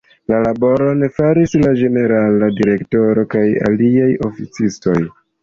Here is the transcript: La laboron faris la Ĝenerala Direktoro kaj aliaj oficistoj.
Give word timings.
La 0.31 0.37
laboron 0.43 1.03
faris 1.17 1.53
la 1.65 1.73
Ĝenerala 1.81 2.49
Direktoro 2.61 3.27
kaj 3.35 3.45
aliaj 3.69 4.09
oficistoj. 4.31 4.99